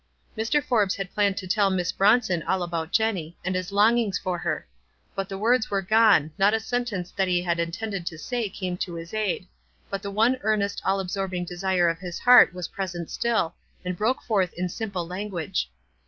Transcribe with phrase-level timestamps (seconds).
[0.35, 0.63] Mr.
[0.63, 4.65] Forbes had planned to tell Miss Bronson all about Jenny, and his longings for her;
[5.13, 8.77] but the words were gone, not a sentence that he had intended to say came
[8.77, 9.45] to his aid;
[9.91, 13.53] but the one earnest, all absorbing desire of his heart w T as present still,
[13.85, 15.69] and broke forth in simple lan guage.